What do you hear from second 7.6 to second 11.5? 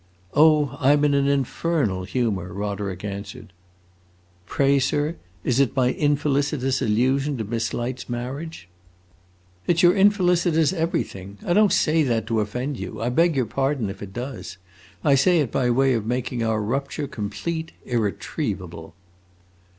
Light's marriage?" "It 's your infelicitous everything!